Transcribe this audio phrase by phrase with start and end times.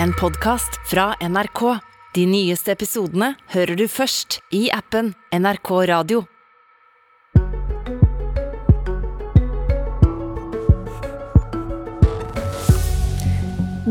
[0.00, 1.78] en podkast fra NRK.
[2.14, 6.24] De nyeste episodene hører du først i appen NRK Radio.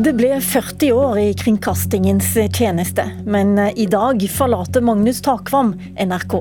[0.02, 6.38] Det ble 40 år i kringkastingens tjeneste, men i dag forlater Magnus Takvam NRK.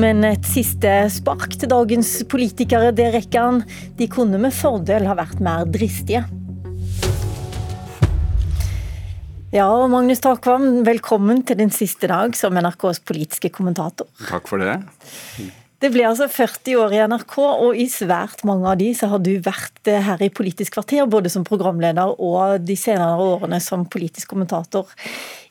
[0.00, 3.62] Men et siste spark til dagens politikere, det rekker han.
[4.00, 6.24] De kunne med fordel ha vært mer dristige.
[9.48, 14.04] Ja, og Magnus Takvam, velkommen til din siste dag som NRKs politiske kommentator.
[14.28, 14.74] Takk for det.
[15.80, 19.22] Det ble altså 40 år i NRK, og i svært mange av de så har
[19.24, 23.86] du vært eh, her i Politisk kvarter, både som programleder og de senere årene som
[23.88, 24.90] politisk kommentator.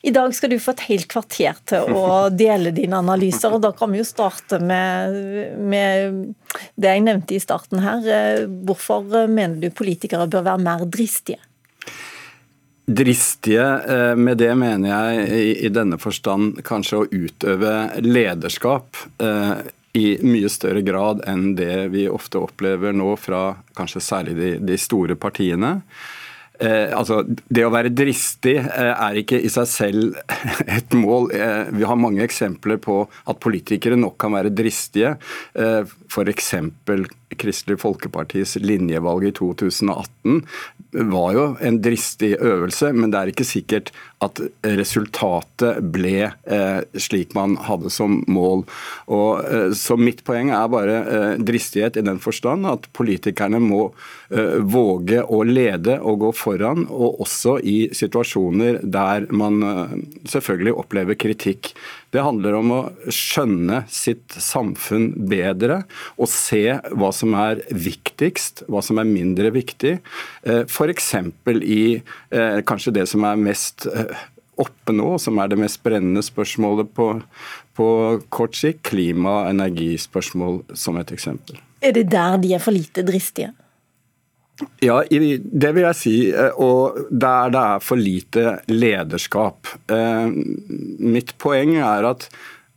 [0.06, 3.72] I dag skal du få et helt kvarter til å dele dine analyser, og da
[3.74, 6.22] kan vi jo starte med, med
[6.78, 8.06] det jeg nevnte i starten her.
[8.06, 11.42] Eh, hvorfor mener du politikere bør være mer dristige?
[12.88, 18.96] Dristige, eh, med det mener jeg i denne forstand kanskje å utøve lederskap
[19.98, 23.42] i mye større grad enn det vi ofte opplever nå fra
[23.76, 25.78] kanskje særlig de, de store partiene.
[26.58, 30.16] Eh, altså, Det å være dristig eh, er ikke i seg selv
[30.78, 31.30] et mål.
[31.34, 35.14] Eh, vi har mange eksempler på at politikere nok kan være dristige.
[35.54, 36.50] Eh, F.eks.
[37.36, 40.42] Kristelig Folkepartis linjevalg i 2018
[41.12, 43.90] var jo en dristig øvelse, men det er ikke sikkert
[44.24, 48.64] at resultatet ble eh, slik man hadde som mål.
[49.12, 53.90] Og, eh, så mitt poeng er bare eh, dristighet i den forstand at politikerne må
[54.32, 59.96] eh, våge å lede og gå foran, og også i situasjoner der man eh,
[60.32, 61.74] selvfølgelig opplever kritikk.
[62.14, 62.80] Det handler om å
[63.12, 65.82] skjønne sitt samfunn bedre
[66.16, 66.62] og se
[66.96, 69.98] hva som er viktigst, hva som er mindre viktig.
[70.42, 71.12] Eh, F.eks.
[71.60, 74.16] i eh, kanskje det som er mest eh,
[74.58, 77.10] oppe nå, som er det mest brennende spørsmålet på,
[77.78, 77.88] på
[78.34, 81.60] kort sikt, klima- og energispørsmål som et eksempel.
[81.84, 83.52] Er det der de er for lite dristige?
[84.82, 86.14] Ja, det vil jeg si.
[86.32, 89.70] Eh, og der det er for lite lederskap.
[89.90, 90.30] Eh,
[90.98, 92.28] mitt poeng er at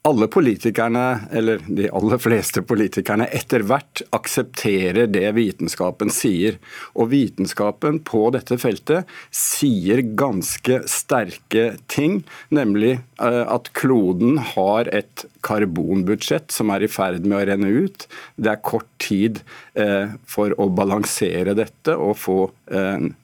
[0.03, 6.57] alle politikerne, eller de aller fleste politikerne, etter hvert aksepterer det vitenskapen sier.
[6.97, 15.27] Og vitenskapen på dette feltet sier ganske sterke ting, nemlig eh, at kloden har et
[15.45, 18.07] karbonbudsjett som er i ferd med å renne ut.
[18.41, 19.43] Det er kort tid
[19.77, 22.39] eh, for å balansere dette og få
[22.71, 23.20] vi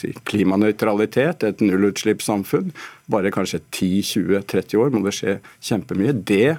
[0.00, 2.72] si, klimanøytralitet, et nullutslippssamfunn.
[3.10, 5.38] Bare kanskje 10-20-30 år må det skje
[5.70, 6.16] kjempemye.
[6.28, 6.56] Det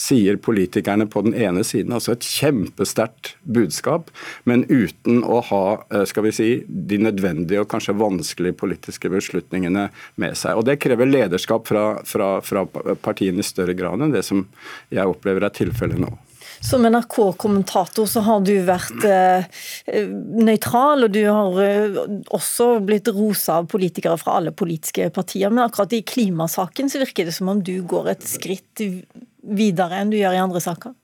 [0.00, 1.92] sier politikerne på den ene siden.
[1.92, 4.08] Altså et kjempesterkt budskap,
[4.48, 9.90] men uten å ha eh, skal vi si, de nødvendige og kanskje vanskelige politiske beslutningene
[10.20, 10.56] med seg.
[10.56, 12.64] Og Det krever lederskap fra, fra, fra
[13.02, 14.46] partiene i større grad enn det som
[14.88, 16.14] jeg opplever er tilfellet nå.
[16.60, 19.46] Som NRK-kommentator så har du vært eh,
[20.44, 22.00] nøytral, og du har eh,
[22.36, 25.48] også blitt rosa av politikere fra alle politiske partier.
[25.48, 28.84] Men akkurat i klimasaken så virker det som om du går et skritt
[29.40, 30.96] videre enn du gjør i andre saker?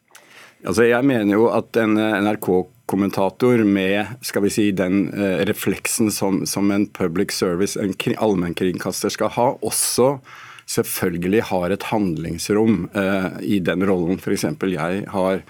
[0.67, 6.11] Altså, jeg mener jo at en eh, NRK-kommentator med skal vi si, den eh, refleksen
[6.13, 10.17] som, som en public service, en allmennkringkaster, skal ha, også
[10.71, 14.47] selvfølgelig har et handlingsrom eh, i den rollen f.eks.
[14.73, 15.43] jeg har.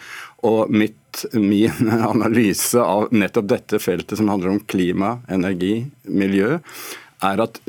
[0.46, 6.58] Og mitt, min analyse av nettopp dette feltet som handler om klima, energi, miljø,
[7.24, 7.60] er at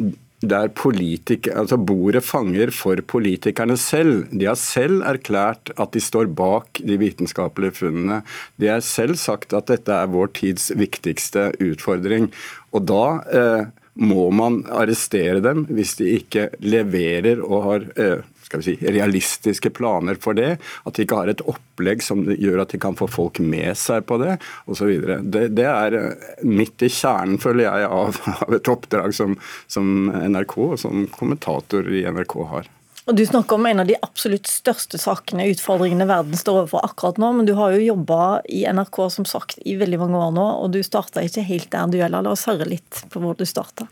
[0.45, 4.27] der altså bordet fanger for politikerne selv.
[4.31, 8.21] De har selv erklært at de står bak de vitenskapelige funnene.
[8.57, 12.29] De har selv sagt at dette er vår tids viktigste utfordring.
[12.71, 13.03] Og da
[13.33, 13.65] eh,
[13.97, 19.69] må man arrestere dem hvis de ikke leverer og har eh, skal vi si, realistiske
[19.75, 20.55] planer for det.
[20.87, 24.05] At de ikke har et opplegg som gjør at de kan få folk med seg
[24.07, 24.37] på det
[24.71, 24.93] osv.
[25.27, 29.35] Det, det er eh, midt i kjernen, føler jeg, av, av et oppdrag som,
[29.67, 32.71] som NRK og som kommentator i NRK har.
[33.07, 37.21] Og Du snakker om en av de absolutt største sakene, utfordringene verden står overfor akkurat
[37.21, 37.29] nå.
[37.37, 40.73] Men du har jo jobba i NRK som sagt i veldig mange år nå, og
[40.75, 42.25] du starta ikke helt der du gjelder.
[42.25, 43.87] La oss høre litt på hvor du starta.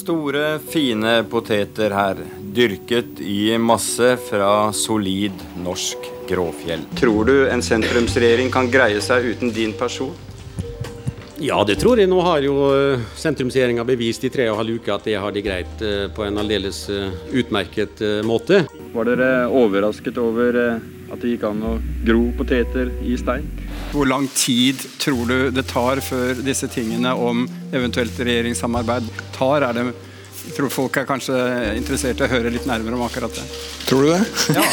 [0.00, 2.22] Store, fine poteter her.
[2.56, 6.86] Dyrket i masse fra solid norsk gråfjell.
[6.96, 10.16] Tror du en sentrumsregjering kan greie seg uten din person?
[11.40, 12.10] Ja, det tror jeg.
[12.10, 15.34] Nå har jo eh, sentrumsregjeringa bevist i tre og en halv uke at det har
[15.34, 18.64] de greit eh, på en aldeles eh, utmerket måte.
[18.94, 21.76] Var dere overrasket over at det gikk an å
[22.06, 23.46] gro poteter i stein?
[23.92, 29.06] Hvor lang tid tror du det tar før disse tingene om eventuelt regjeringssamarbeid
[29.38, 29.68] tar?
[29.70, 29.86] Er det,
[30.42, 31.38] jeg tror folk er kanskje
[31.78, 33.46] interessert i å høre litt nærmere om akkurat det.
[33.86, 34.22] Tror du det?
[34.58, 34.68] Ja.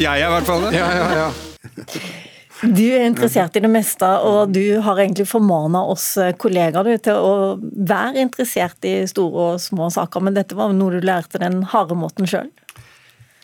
[0.00, 0.76] Jeg er i hvert fall det.
[0.80, 2.28] Ja, ja, ja.
[2.62, 7.18] Du er interessert i det meste, og du har egentlig formana oss kollegaer du, til
[7.18, 11.64] å være interessert i store og små saker, men dette var noe du lærte den
[11.72, 12.52] harde måten sjøl?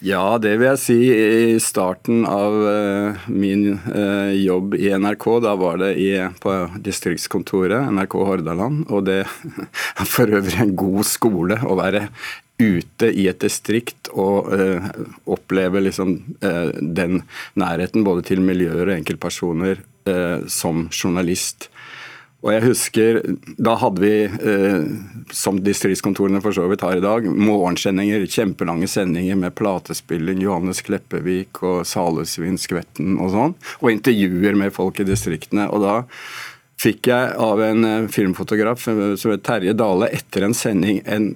[0.04, 0.96] Ja, det vil jeg si.
[1.10, 6.54] I starten av uh, min uh, jobb i NRK, da var det i, på
[6.84, 8.84] distriktskontoret, NRK Hordaland.
[8.94, 9.24] Og det
[10.00, 12.06] er for øvrig en god skole å være
[12.58, 14.88] ute i et distrikt og eh,
[15.30, 17.22] oppleve liksom den
[17.58, 19.84] nærheten både til miljøer og enkeltpersoner
[20.48, 21.68] som journalist.
[22.38, 23.18] Og jeg husker,
[23.58, 24.84] Da hadde vi, eh,
[25.34, 31.62] som distriktskontorene for så vidt har i dag, morgensendinger, kjempelange sendinger med platespilling, Johannes Kleppevik
[31.62, 33.54] og Salesvin Skvetten og sånn.
[33.82, 35.66] Og intervjuer med folk i distriktene.
[35.72, 36.06] Og da
[36.78, 41.34] fikk jeg av en eh, filmfotograf eh, som Terje Dale etter en sending en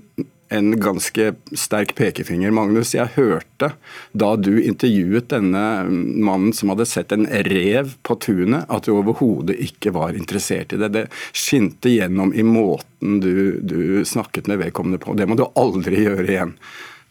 [0.53, 2.95] en ganske sterk pekefinger, Magnus.
[2.95, 3.73] Jeg hørte
[4.13, 9.57] da du intervjuet denne mannen som hadde sett en rev på tunet, at du overhodet
[9.65, 10.93] ikke var interessert i det.
[10.95, 15.17] Det skinte gjennom i måten du, du snakket med vedkommende på.
[15.19, 16.57] Det må du aldri gjøre igjen.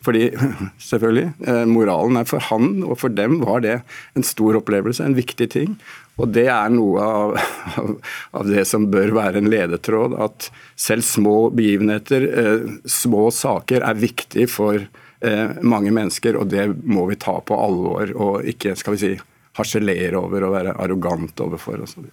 [0.06, 0.30] Fordi,
[0.90, 3.80] selvfølgelig, eh, moralen er for han og for dem var det
[4.18, 5.76] en stor opplevelse, en viktig ting.
[6.20, 7.36] Og det er noe av,
[7.80, 7.92] av,
[8.38, 10.50] av, det som bør være en ledetråd, at
[10.80, 17.08] selv små begivenheter, eh, små saker, er viktig for eh, mange mennesker, og det må
[17.10, 19.14] vi ta på alvor og ikke skal vi si,
[19.58, 22.06] harselere over og være arrogant overfor osv.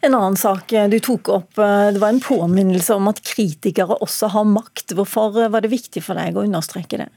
[0.00, 4.34] En annen sak du tok opp, eh, det var en påminnelse om at kritikere også
[4.34, 4.96] har makt.
[4.98, 7.10] Hvorfor var det viktig for deg å understreke det?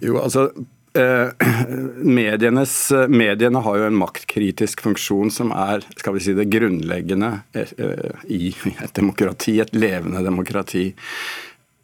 [0.00, 0.48] Jo, altså
[2.20, 2.74] medienes,
[3.08, 8.50] mediene har jo en maktkritisk funksjon som er skal vi si, det grunnleggende eh, i
[8.72, 10.90] et demokrati, et levende demokrati.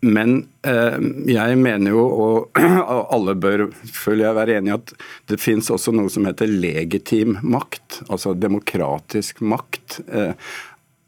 [0.07, 0.37] Men
[0.67, 0.99] eh,
[1.31, 2.61] jeg mener jo, og
[3.15, 4.95] alle bør føler jeg være enig i, at
[5.33, 10.01] det fins også noe som heter legitim makt, altså demokratisk makt.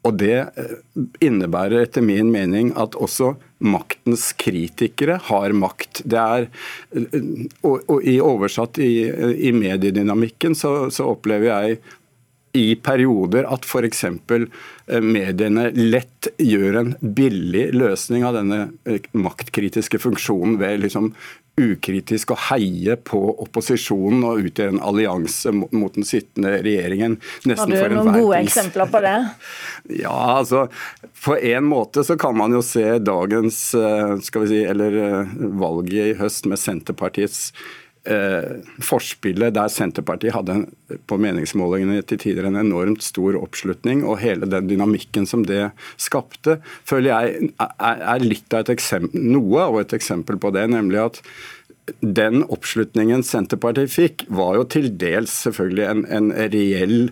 [0.09, 0.73] Og det eh,
[1.25, 3.35] innebærer etter min mening at også
[3.65, 6.03] maktens kritikere har makt.
[6.09, 6.49] Det er,
[6.97, 7.31] eh,
[7.67, 8.93] og, og i oversatt i,
[9.49, 11.81] i mediedynamikken så, så, opplever jeg
[12.59, 14.05] i perioder at f.eks.
[14.09, 18.65] Eh, mediene lett gjør en billig løsning av denne
[19.13, 21.13] maktkritiske funksjonen ved liksom
[21.59, 27.19] ukritisk å heie på opposisjonen og utgjøre en allianse mot den sittende regjeringen.
[27.49, 29.17] Har du noen gode eksempler på det?
[29.89, 30.67] Ja, altså
[31.25, 35.37] På en måte så kan man jo se dagens eh, skal vi si, eller eh,
[35.61, 37.53] valget i høst med Senterpartiets
[38.07, 40.61] eh, forspillet der Senterpartiet hadde
[41.11, 46.59] på meningsmålingene til tider en enormt stor oppslutning, og hele den dynamikken som det skapte,
[46.89, 50.67] føler jeg er litt av et eksempel, noe av et eksempel på det.
[50.73, 51.23] Nemlig at
[52.01, 57.11] den oppslutningen Senterpartiet fikk, var jo til dels selvfølgelig en, en reell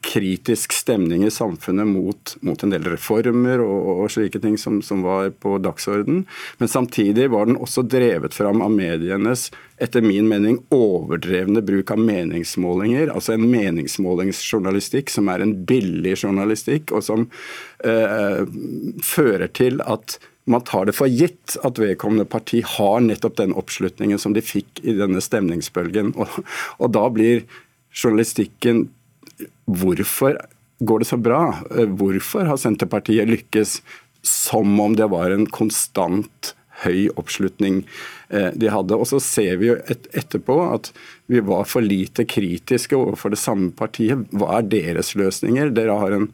[0.00, 5.02] kritisk stemning i samfunnet mot, mot en del reformer og, og slike ting som, som,
[5.02, 6.22] var på dagsorden.
[6.58, 9.48] Men samtidig var den også drevet fram av medienes,
[9.82, 13.10] etter min mening, overdrevne bruk av meningsmålinger.
[13.10, 17.26] Altså en meningsmålingsjournalistikk som er en billig journalistikk, og som
[17.84, 18.44] eh,
[19.02, 20.20] fører til at
[20.50, 24.80] man tar det for gitt at vedkommende parti har nettopp den oppslutningen som de fikk
[24.86, 26.14] i denne stemningsbølgen.
[26.16, 26.40] Og,
[26.78, 27.44] og da blir
[27.90, 28.86] journalistikken
[29.64, 30.38] Hvorfor
[30.80, 31.42] går det så bra?
[31.70, 33.80] Hvorfor har Senterpartiet lykkes
[34.26, 36.54] som om det var en konstant
[36.84, 37.82] høy oppslutning
[38.28, 38.96] eh, de hadde.
[38.96, 40.92] Og så ser vi jo et, etterpå at
[41.30, 44.26] vi var for lite kritiske overfor det samme partiet.
[44.32, 45.72] Hva er deres løsninger?
[45.76, 46.30] Dere har en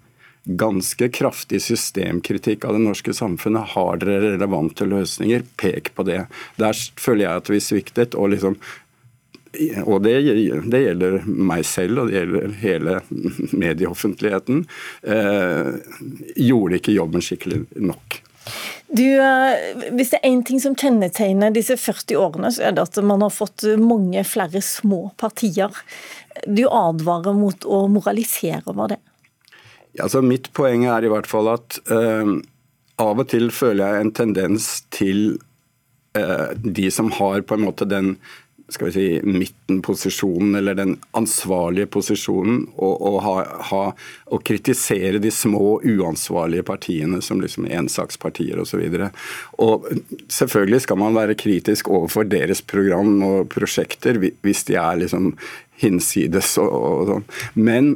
[0.46, 3.72] ganske kraftig systemkritikk av det norske samfunnet.
[3.74, 5.42] Har dere relevante løsninger?
[5.58, 6.22] Pek på det.
[6.60, 8.14] Der føler jeg at vi sviktet.
[8.14, 8.58] og liksom
[9.84, 10.14] og det,
[10.70, 12.98] det, gjelder meg selv og det gjelder hele
[13.64, 14.64] medieoffentligheten,
[15.08, 15.72] eh,
[16.48, 18.20] gjorde ikke jobben skikkelig nok.
[18.86, 19.56] Du, eh,
[19.96, 23.24] hvis det er én ting som kjennetegner disse 40 årene, så er det at man
[23.24, 25.74] har fått mange flere små partier.
[26.46, 29.00] Du advarer mot å moralisere over det?
[29.96, 32.36] Ja, altså mitt poeng er i hvert fall at eh,
[33.02, 35.38] av og til føler jeg en tendens til
[36.16, 38.16] eh, de som har på en måte den
[38.68, 43.34] skal vi si, midtenposisjonen, eller den ansvarlige posisjonen, og, og, ha,
[43.70, 43.82] ha,
[44.34, 48.82] og kritisere de små, uansvarlige partiene som liksom ensakspartier osv.
[50.32, 55.32] Selvfølgelig skal man være kritisk overfor deres program og prosjekter hvis de er liksom
[55.82, 57.26] hinsides og, og sånn.
[57.54, 57.94] Men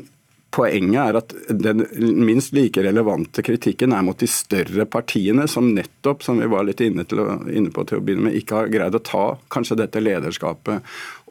[0.50, 1.84] Poenget er at den
[2.26, 6.82] minst like relevante kritikken er mot de større partiene, som nettopp, som vi var litt
[6.82, 10.02] inne, å, inne på til å begynne med, ikke har greid å ta kanskje dette
[10.02, 10.82] lederskapet,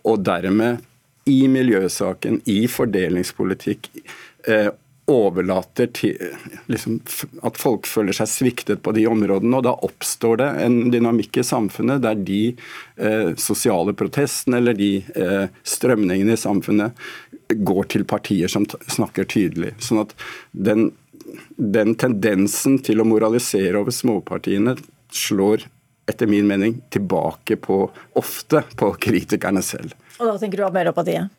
[0.07, 0.85] og dermed
[1.29, 3.91] i miljøsaken, i fordelingspolitikk,
[4.47, 4.71] eh,
[5.09, 6.17] overlater til
[6.69, 6.99] liksom,
[7.45, 9.57] at folk føler seg sviktet på de områdene.
[9.57, 14.91] og Da oppstår det en dynamikk i samfunnet der de eh, sosiale protestene eller de
[15.15, 17.09] eh, strømningene i samfunnet
[17.55, 19.73] går til partier som snakker tydelig.
[19.83, 20.13] Sånn at
[20.51, 20.91] den,
[21.57, 24.77] den tendensen til å moralisere over småpartiene
[25.13, 25.65] slår
[26.09, 27.83] etter min mening tilbake på,
[28.17, 29.93] ofte på kritikerne selv.
[30.19, 31.35] Og da tenker du Arbeiderpartiet?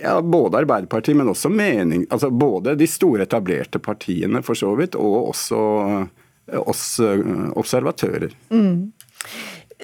[0.00, 4.96] Ja, Både Arbeiderpartiet, men også mening, altså både de store etablerte partiene for så vidt,
[4.96, 5.62] og også
[6.58, 8.32] oss observatører.
[8.50, 8.92] Mm.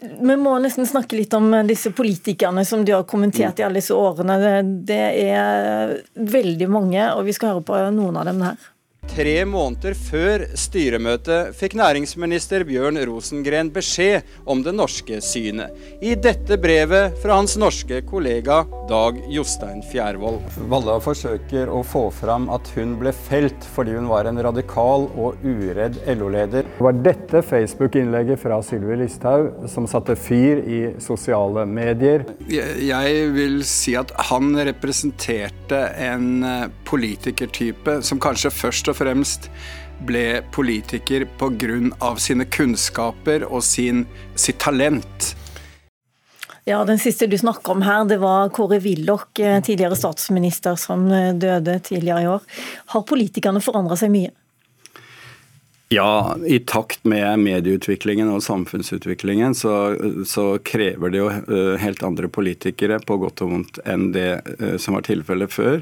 [0.03, 3.97] Vi må nesten snakke litt om disse politikerne som du har kommentert i alle disse
[3.97, 4.39] årene.
[4.87, 8.69] Det er veldig mange, og vi skal høre på noen av dem her.
[9.09, 15.75] Tre måneder før styremøtet fikk næringsminister Bjørn Rosengren beskjed om det norske synet.
[16.05, 20.39] I dette brevet fra hans norske kollega Dag Jostein Fjærvoll.
[20.71, 25.43] Valla forsøker å få fram at hun ble felt fordi hun var en radikal og
[25.45, 26.69] uredd LO-leder.
[26.77, 32.27] Det var dette Facebook-innlegget fra Sylvi Listhaug som satte fyr i sosiale medier.
[32.49, 39.51] Jeg vil si at han representerte en eh, politikertype som kanskje først og fremst
[40.07, 42.17] ble politiker pga.
[42.19, 45.35] sine kunnskaper og sin, sitt talent.
[46.69, 51.07] Ja, Den siste du snakka om her, det var Kåre Willoch, eh, tidligere statsminister som
[51.11, 52.43] eh, døde tidligere i år.
[52.93, 54.35] Har politikerne forandra seg mye?
[55.89, 59.97] Ja, i takt med medieutviklingen og samfunnsutviklingen så,
[60.29, 64.29] så, krever det jo eh, helt andre politikere, på godt og vondt, enn det
[64.77, 65.81] som var tilfellet før.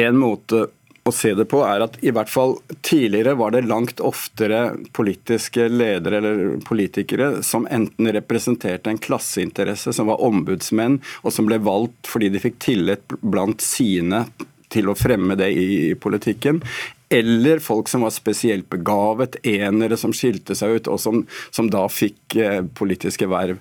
[0.00, 0.70] En måte
[1.06, 5.68] å se det på, er at i hvert fall tidligere var det langt oftere politiske
[5.70, 12.10] ledere eller politikere som enten representerte en klasseinteresse, som var ombudsmenn, og som ble valgt
[12.10, 14.26] fordi de fikk tillit blant sine
[14.72, 16.60] til å fremme det i politikken,
[17.08, 21.22] eller folk som var spesielt begavet, enere som skilte seg ut, og som,
[21.54, 23.60] som da fikk eh, politiske verv.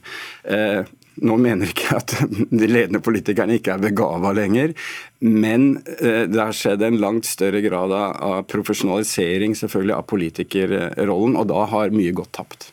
[0.50, 0.82] Eh,
[1.24, 2.14] nå mener jeg ikke at
[2.62, 4.76] de ledende politikerne ikke er begava lenger,
[5.24, 11.50] men eh, det har skjedd en langt større grad av profesjonalisering selvfølgelig av politikerrollen, og
[11.52, 12.72] da har mye gått tapt.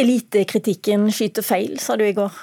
[0.00, 2.42] Elitekritikken skyter feil, sa du i går.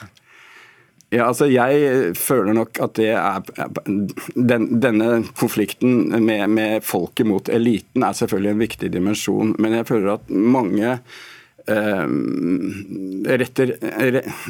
[1.09, 3.41] Ja, altså Jeg føler nok at det er
[4.35, 9.89] den, Denne konflikten med, med folket mot eliten er selvfølgelig en viktig dimensjon, men jeg
[9.89, 10.99] føler at mange
[13.29, 13.73] retter,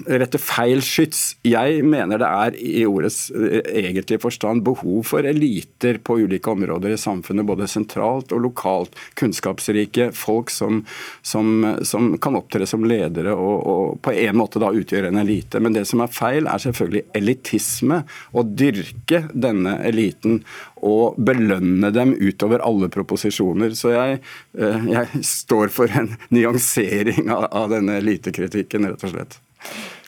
[0.08, 1.38] retter, feil skyts.
[1.46, 6.94] Jeg mener det er i ordets eh, egentlige forstand behov for eliter på ulike områder
[6.96, 8.96] i samfunnet, både sentralt og lokalt.
[9.20, 10.84] Kunnskapsrike folk som,
[11.22, 15.62] som, som kan opptre som ledere og, og, på en måte da utgjøre en elite.
[15.64, 18.04] Men det som er feil, er selvfølgelig elitisme.
[18.32, 20.44] Å dyrke denne eliten
[20.86, 23.74] og belønne dem utover alle proposisjoner.
[23.76, 24.22] Så jeg,
[24.58, 29.40] eh, jeg står for en nyansering av, av denne elitekritikken, rett og slett.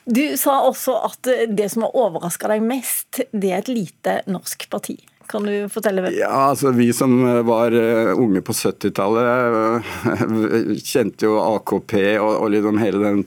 [0.05, 4.65] Du sa også at det som har overraska deg mest, det er et lite norsk
[4.71, 4.97] parti.
[5.31, 6.03] Kan du fortelle?
[6.03, 6.17] hvem?
[6.17, 12.51] Ja, altså Vi som var eh, unge på 70-tallet, eh, kjente jo AKP og, og
[12.55, 13.23] liksom hele den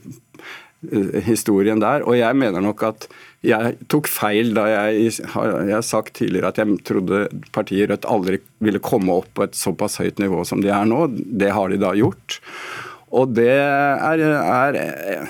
[1.25, 2.05] historien der.
[2.05, 3.07] Og jeg mener nok at
[3.45, 8.41] jeg tok feil da jeg, jeg har sagt tidligere at jeg trodde partiet Rødt aldri
[8.65, 11.07] ville komme opp på et såpass høyt nivå som de er nå.
[11.13, 12.41] Det har de da gjort.
[13.15, 14.79] Og det er, er,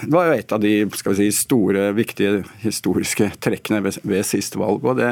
[0.08, 4.56] var jo et av de skal vi si, store, viktige historiske trekkene ved, ved sist
[4.60, 4.84] valg.
[4.84, 5.10] og det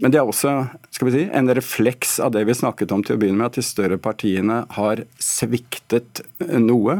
[0.00, 0.52] men det er også
[0.92, 3.58] skal vi si, en refleks av det vi snakket om til å begynne med, at
[3.58, 6.96] de større partiene har sviktet noe.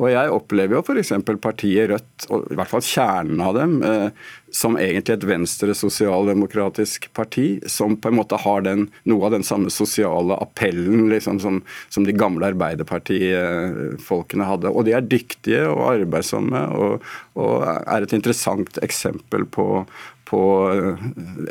[0.00, 1.12] Og jeg opplever jo f.eks.
[1.42, 7.08] partiet Rødt, og i hvert fall kjernen av dem, eh, som egentlig et venstre sosialdemokratisk
[7.16, 11.62] parti, som på en måte har den, noe av den samme sosiale appellen liksom, som,
[11.88, 14.72] som, de gamle Arbeiderpartifolkene hadde.
[14.72, 17.06] Og de er dyktige og arbeidsomme og,
[17.40, 19.86] og er et interessant eksempel på,
[20.28, 20.42] på
[20.74, 21.06] eh,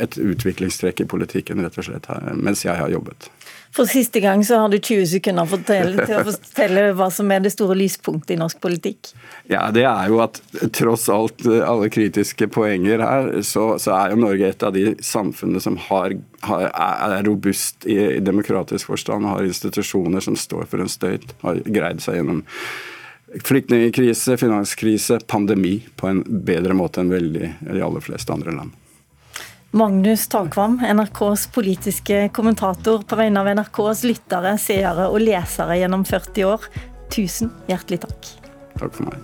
[0.05, 3.31] et utviklingstrekk i politikken, rett og slett, mens jeg har jobbet.
[3.72, 7.44] For siste gang så har du 20 sekunder fortelle, til å fortelle hva som er
[7.44, 9.13] det store lyspunktet i norsk politikk.
[9.51, 10.42] Ja, Det er jo at
[10.75, 15.63] tross alt alle kritiske poenger her, så, så er jo Norge et av de samfunnene
[15.63, 16.68] som har, har,
[17.08, 22.04] er robust i, i demokratisk forstand, har institusjoner som står for en støyt, har greid
[22.04, 22.44] seg gjennom
[23.48, 28.75] flyktningkrise, finanskrise, pandemi på en bedre måte enn veldig de aller fleste andre land.
[29.74, 36.44] Magnus Takvam, NRKs politiske kommentator på vegne av NRKs lyttere, seere og lesere gjennom 40
[36.50, 36.66] år.
[37.12, 38.32] Tusen hjertelig takk.
[38.82, 39.22] Takk for meg.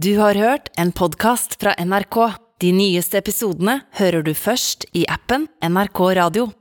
[0.00, 2.22] Du har hørt en podkast fra NRK.
[2.64, 6.48] De nyeste episodene hører du først i appen NRK Radio.